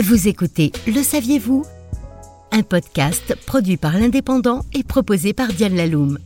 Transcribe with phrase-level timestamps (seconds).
[0.00, 1.64] Vous écoutez Le saviez-vous?
[2.52, 6.20] Un podcast produit par l'Indépendant et proposé par Diane Laloum.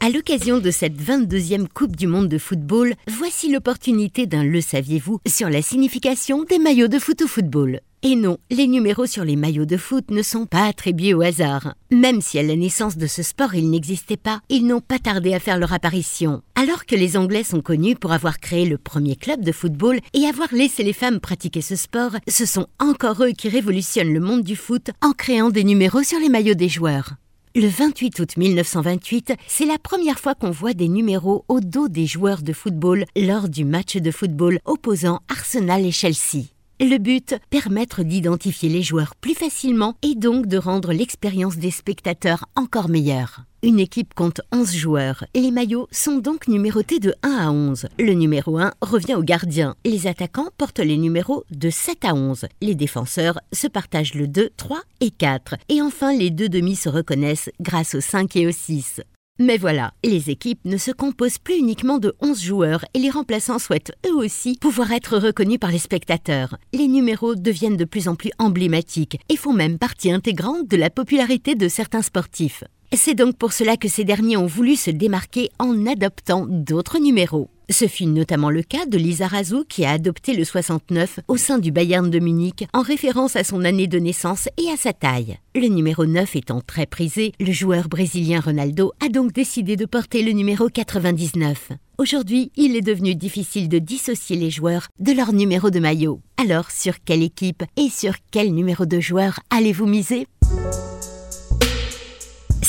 [0.00, 5.18] À l'occasion de cette 22e Coupe du Monde de football, voici l'opportunité d'un Le saviez-vous
[5.26, 7.80] sur la signification des maillots de foot au football.
[8.04, 11.74] Et non, les numéros sur les maillots de foot ne sont pas attribués au hasard.
[11.92, 15.34] Même si à la naissance de ce sport il n'existait pas, ils n'ont pas tardé
[15.34, 16.42] à faire leur apparition.
[16.56, 20.26] Alors que les Anglais sont connus pour avoir créé le premier club de football et
[20.26, 24.42] avoir laissé les femmes pratiquer ce sport, ce sont encore eux qui révolutionnent le monde
[24.42, 27.10] du foot en créant des numéros sur les maillots des joueurs.
[27.54, 32.06] Le 28 août 1928, c'est la première fois qu'on voit des numéros au dos des
[32.06, 36.51] joueurs de football lors du match de football opposant Arsenal et Chelsea.
[36.84, 42.46] Le but, permettre d'identifier les joueurs plus facilement et donc de rendre l'expérience des spectateurs
[42.56, 43.44] encore meilleure.
[43.62, 45.24] Une équipe compte 11 joueurs.
[45.36, 47.86] Les maillots sont donc numérotés de 1 à 11.
[48.00, 49.76] Le numéro 1 revient au gardien.
[49.84, 52.46] Les attaquants portent les numéros de 7 à 11.
[52.60, 55.54] Les défenseurs se partagent le 2, 3 et 4.
[55.68, 59.02] Et enfin, les deux demi se reconnaissent grâce au 5 et au 6.
[59.38, 63.58] Mais voilà, les équipes ne se composent plus uniquement de 11 joueurs et les remplaçants
[63.58, 66.58] souhaitent eux aussi pouvoir être reconnus par les spectateurs.
[66.74, 70.90] Les numéros deviennent de plus en plus emblématiques et font même partie intégrante de la
[70.90, 72.62] popularité de certains sportifs.
[72.94, 77.48] C'est donc pour cela que ces derniers ont voulu se démarquer en adoptant d'autres numéros.
[77.70, 81.58] Ce fut notamment le cas de Lisa Razou qui a adopté le 69 au sein
[81.58, 85.38] du Bayern de Munich en référence à son année de naissance et à sa taille.
[85.54, 90.22] Le numéro 9 étant très prisé, le joueur brésilien Ronaldo a donc décidé de porter
[90.22, 91.70] le numéro 99.
[91.96, 96.20] Aujourd'hui, il est devenu difficile de dissocier les joueurs de leur numéro de maillot.
[96.36, 100.26] Alors, sur quelle équipe et sur quel numéro de joueur allez-vous miser?